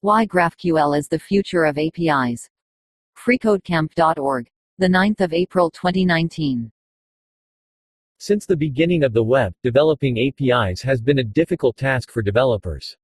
[0.00, 2.48] Why GraphQL is the future of APIs.
[3.16, 4.48] freecodecamp.org.
[4.78, 6.70] The 9th of April 2019.
[8.20, 12.96] Since the beginning of the web, developing APIs has been a difficult task for developers.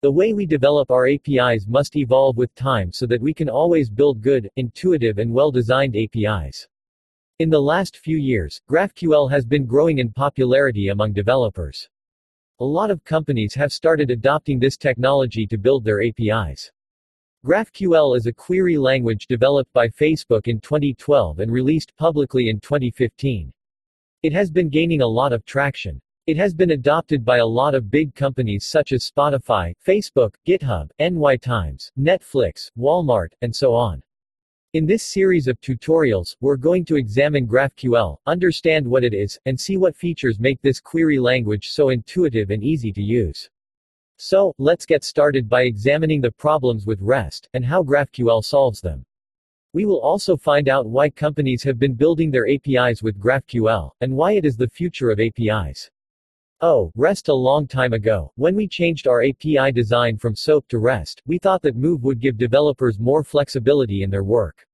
[0.00, 3.90] The way we develop our APIs must evolve with time so that we can always
[3.90, 6.66] build good, intuitive and well-designed APIs.
[7.40, 11.90] In the last few years, GraphQL has been growing in popularity among developers.
[12.60, 16.70] A lot of companies have started adopting this technology to build their APIs.
[17.44, 23.52] GraphQL is a query language developed by Facebook in 2012 and released publicly in 2015.
[24.22, 26.00] It has been gaining a lot of traction.
[26.28, 30.90] It has been adopted by a lot of big companies such as Spotify, Facebook, GitHub,
[31.00, 34.00] NY Times, Netflix, Walmart, and so on.
[34.74, 39.60] In this series of tutorials, we're going to examine GraphQL, understand what it is, and
[39.60, 43.50] see what features make this query language so intuitive and easy to use.
[44.16, 49.04] So, let's get started by examining the problems with REST, and how GraphQL solves them.
[49.74, 54.16] We will also find out why companies have been building their APIs with GraphQL, and
[54.16, 55.90] why it is the future of APIs.
[56.64, 60.78] Oh, REST a long time ago, when we changed our API design from SOAP to
[60.78, 64.64] REST, we thought that Move would give developers more flexibility in their work.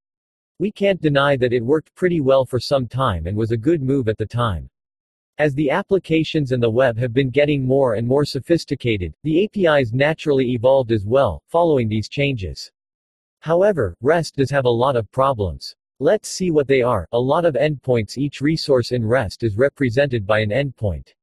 [0.58, 3.80] We can't deny that it worked pretty well for some time and was a good
[3.80, 4.68] move at the time.
[5.38, 9.94] As the applications and the web have been getting more and more sophisticated, the APIs
[9.94, 12.70] naturally evolved as well, following these changes.
[13.40, 15.74] However, REST does have a lot of problems.
[16.00, 17.08] Let's see what they are.
[17.12, 21.14] A lot of endpoints Each resource in REST is represented by an endpoint.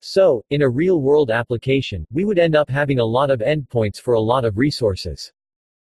[0.00, 4.14] So, in a real-world application, we would end up having a lot of endpoints for
[4.14, 5.32] a lot of resources.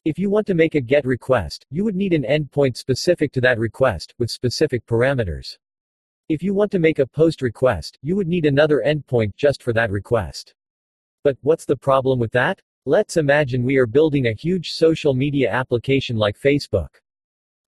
[0.07, 3.41] If you want to make a GET request, you would need an endpoint specific to
[3.42, 5.59] that request, with specific parameters.
[6.31, 9.75] If you want to make a POST request, you would need another endpoint just for
[9.75, 10.55] that request.
[11.23, 12.62] But, what's the problem with that?
[12.87, 16.89] Let's imagine we are building a huge social media application like Facebook.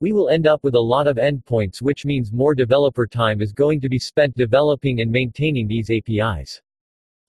[0.03, 3.53] We will end up with a lot of endpoints which means more developer time is
[3.53, 6.61] going to be spent developing and maintaining these APIs.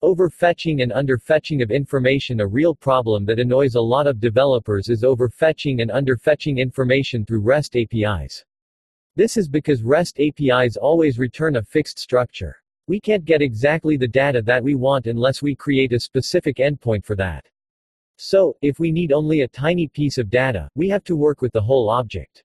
[0.03, 5.03] Overfetching and underfetching of information A real problem that annoys a lot of developers is
[5.03, 8.43] overfetching and underfetching information through REST APIs.
[9.15, 12.55] This is because REST APIs always return a fixed structure.
[12.87, 17.05] We can't get exactly the data that we want unless we create a specific endpoint
[17.05, 17.45] for that.
[18.17, 21.53] So, if we need only a tiny piece of data, we have to work with
[21.53, 22.43] the whole object.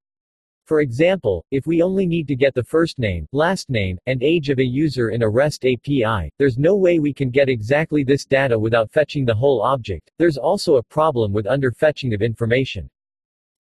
[0.69, 4.51] For example, if we only need to get the first name, last name, and age
[4.51, 8.27] of a user in a REST API, there's no way we can get exactly this
[8.27, 10.11] data without fetching the whole object.
[10.19, 12.91] There's also a problem with underfetching of information.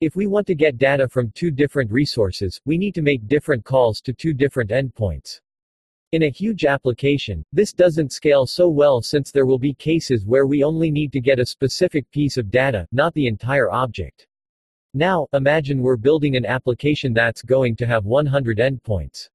[0.03, 3.65] If we want to get data from two different resources, we need to make different
[3.65, 5.41] calls to two different endpoints.
[6.13, 10.47] In a huge application, this doesn't scale so well since there will be cases where
[10.47, 14.27] we only need to get a specific piece of data, not the entire object.
[14.94, 19.28] Now, imagine we're building an application that's going to have 100 endpoints.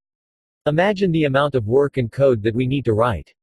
[0.66, 3.34] Imagine the amount of work and code that we need to write.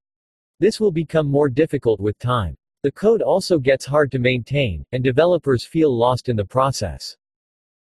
[0.58, 2.56] This will become more difficult with time.
[2.82, 7.16] The code also gets hard to maintain, and developers feel lost in the process.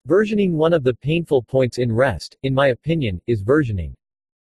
[0.06, 3.94] Versioning One of the painful points in REST, in my opinion, is versioning.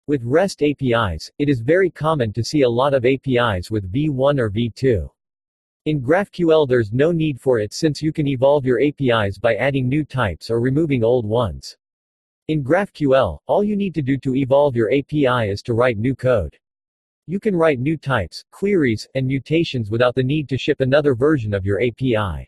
[0.07, 4.39] With REST APIs, it is very common to see a lot of APIs with v1
[4.39, 5.09] or v2.
[5.89, 9.89] In GraphQL there's no need for it since you can evolve your APIs by adding
[9.89, 11.75] new types or removing old ones.
[12.47, 16.15] In GraphQL, all you need to do to evolve your API is to write new
[16.15, 16.55] code.
[17.25, 21.55] You can write new types, queries, and mutations without the need to ship another version
[21.55, 22.47] of your API.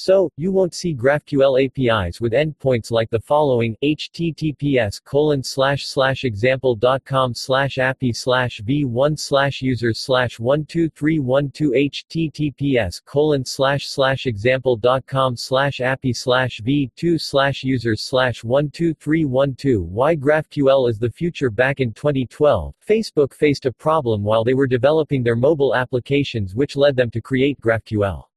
[0.00, 6.22] So, you won't see GraphQL APIs with endpoints like the following, https colon slash slash
[6.22, 15.80] example.com slash API slash v1 slash users slash 12312 https colon slash slash example.com slash
[15.80, 22.72] API slash v2 slash users slash 12312 Why GraphQL is the future Back in 2012,
[22.88, 27.20] Facebook faced a problem while they were developing their mobile applications which led them to
[27.20, 28.27] create GraphQL.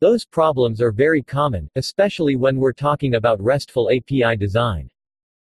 [0.00, 4.88] Those problems are very common, especially when we're talking about RESTful API design.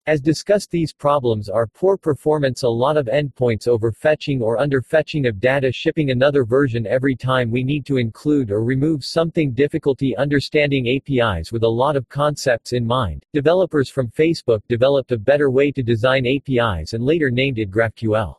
[0.05, 5.39] As discussed these problems are poor performance a lot of endpoints overfetching or underfetching of
[5.39, 10.89] data shipping another version every time we need to include or remove something difficulty understanding
[10.89, 13.25] APIs with a lot of concepts in mind.
[13.31, 18.35] Developers from Facebook developed a better way to design APIs and later named it GraphQL.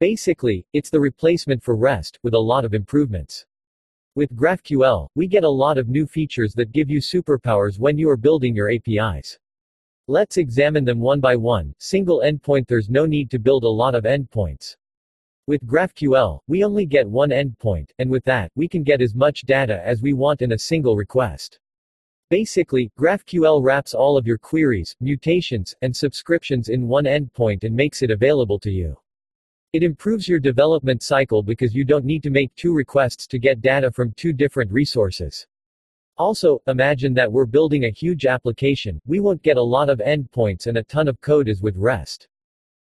[0.00, 3.46] Basically, it's the replacement for REST, with a lot of improvements.
[4.20, 8.10] With GraphQL, we get a lot of new features that give you superpowers when you
[8.10, 9.38] are building your APIs.
[10.08, 11.74] Let's examine them one by one.
[11.78, 14.76] Single endpoint There's no need to build a lot of endpoints.
[15.46, 19.46] With GraphQL, we only get one endpoint, and with that, we can get as much
[19.46, 21.58] data as we want in a single request.
[22.28, 28.02] Basically, GraphQL wraps all of your queries, mutations, and subscriptions in one endpoint and makes
[28.02, 28.98] it available to you.
[29.72, 33.60] It improves your development cycle because you don't need to make two requests to get
[33.60, 35.46] data from two different resources.
[36.18, 40.66] Also, imagine that we're building a huge application, we won't get a lot of endpoints
[40.66, 42.26] and a ton of code as with REST.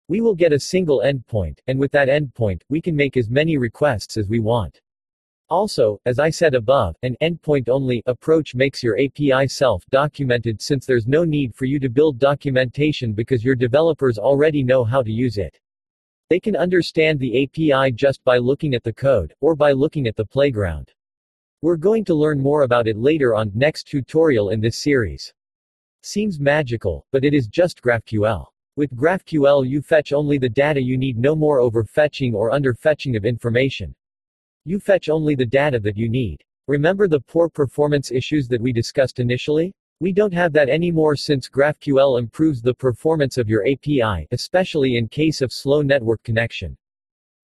[0.09, 3.56] We will get a single endpoint, and with that endpoint, we can make as many
[3.56, 4.81] requests as we want.
[5.50, 11.24] Also, as I said above, an endpoint-only approach makes your API self-documented since there's no
[11.24, 15.57] need for you to build documentation because your developers already know how to use it.
[16.33, 20.15] They can understand the API just by looking at the code, or by looking at
[20.15, 20.91] the playground.
[21.62, 25.31] We're going to learn more about it later on, next tutorial in this series.
[26.01, 28.47] Seems magical, but it is just GraphQL.
[28.75, 33.25] With GraphQL you fetch only the data you need no more overfetching or underfetching of
[33.25, 33.94] information.
[34.65, 36.44] You fetch only the data that you need.
[36.68, 39.71] Remember the poor performance issues that we discussed initially?
[40.00, 45.07] We don't have that anymore since GraphQL improves the performance of your API, especially in
[45.07, 46.75] case of slow network connection.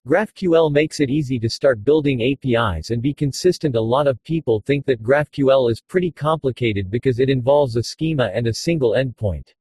[0.07, 3.75] GraphQL makes it easy to start building APIs and be consistent.
[3.75, 8.31] A lot of people think that GraphQL is pretty complicated because it involves a schema
[8.33, 9.53] and a single endpoint.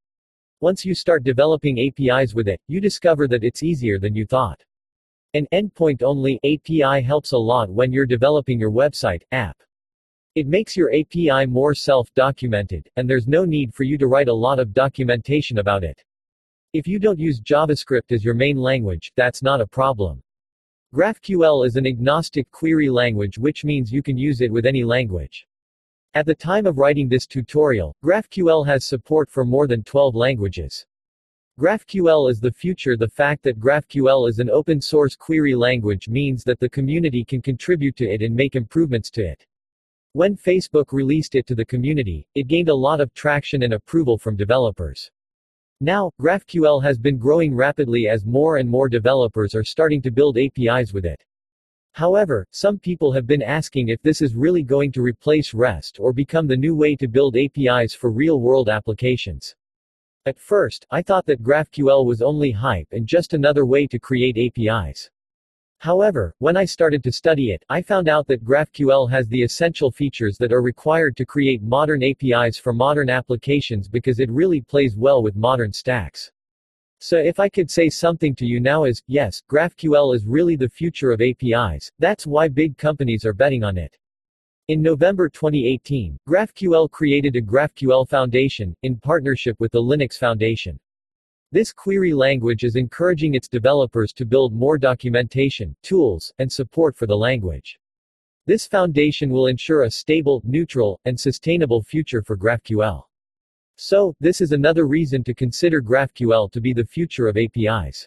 [0.61, 4.65] Once you start developing APIs with it, you discover that it's easier than you thought.
[5.35, 9.57] An endpoint only API helps a lot when you're developing your website, app.
[10.39, 14.29] It makes your API more self documented, and there's no need for you to write
[14.29, 16.01] a lot of documentation about it.
[16.73, 20.23] If you don't use JavaScript as your main language, that's not a problem.
[20.95, 25.45] GraphQL is an agnostic query language which means you can use it with any language.
[26.15, 30.87] At the time of writing this tutorial, GraphQL has support for more than 12 languages.
[31.59, 36.45] GraphQL is the future The fact that GraphQL is an open source query language means
[36.45, 39.45] that the community can contribute to it and make improvements to it.
[40.19, 44.19] When Facebook released it to the community, it gained a lot of traction and approval
[44.19, 45.09] from developers.
[45.81, 50.37] Now, GraphQL has been growing rapidly as more and more developers are starting to build
[50.37, 51.25] APIs with it.
[51.93, 56.13] However, some people have been asking if this is really going to replace REST or
[56.13, 59.55] become the new way to build APIs for real-world applications.
[60.27, 64.37] At first, I thought that GraphQL was only hype and just another way to create
[64.37, 65.11] APIs.
[65.81, 69.93] However, when I started to study it, I found out that GraphQL has the essential
[69.93, 74.97] features that are required to create modern APIs for modern applications because it really plays
[74.97, 76.33] well with modern stacks.
[76.99, 80.69] So if I could say something to you now is, yes, GraphQL is really the
[80.69, 83.97] future of APIs, that's why big companies are betting on it.
[84.67, 90.77] In November 2018, GraphQL created a GraphQL Foundation, in partnership with the Linux Foundation.
[91.51, 97.07] This query language is encouraging its developers to build more documentation, tools, and support for
[97.07, 97.81] the language.
[98.45, 103.03] This foundation will ensure a stable, neutral, and sustainable future for GraphQL.
[103.77, 108.07] So, this is another reason to consider GraphQL to be the future of APIs.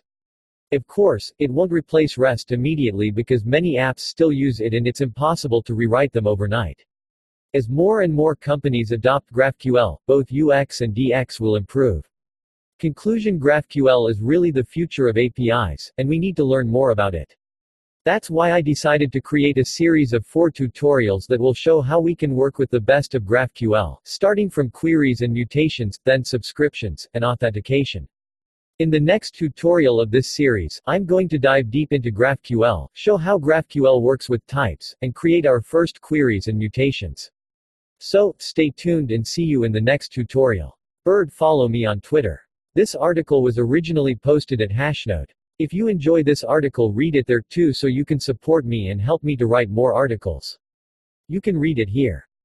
[0.71, 5.01] Of course, it won't replace REST immediately because many apps still use it and it's
[5.01, 6.85] impossible to rewrite them overnight.
[7.55, 12.07] As more and more companies adopt GraphQL, both UX and DX will improve.
[12.81, 17.13] Conclusion GraphQL is really the future of APIs, and we need to learn more about
[17.13, 17.35] it.
[18.05, 21.99] That's why I decided to create a series of four tutorials that will show how
[21.99, 27.07] we can work with the best of GraphQL, starting from queries and mutations, then subscriptions,
[27.13, 28.07] and authentication.
[28.79, 33.15] In the next tutorial of this series, I'm going to dive deep into GraphQL, show
[33.15, 37.29] how GraphQL works with types, and create our first queries and mutations.
[37.99, 40.79] So, stay tuned and see you in the next tutorial.
[41.05, 42.41] Bird follow me on Twitter.
[42.73, 45.29] This article was originally posted at Hashnode.
[45.59, 49.01] If you enjoy this article read it there too so you can support me and
[49.01, 50.57] help me to write more articles.
[51.27, 52.25] You can read it here.